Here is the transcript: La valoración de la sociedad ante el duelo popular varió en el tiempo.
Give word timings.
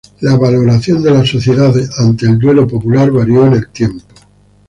La 0.21 0.35
valoración 0.35 1.03
de 1.03 1.11
la 1.11 1.23
sociedad 1.23 1.71
ante 1.99 2.25
el 2.25 2.39
duelo 2.39 2.65
popular 2.67 3.11
varió 3.11 3.45
en 3.45 3.53
el 3.53 3.69
tiempo. 3.69 4.05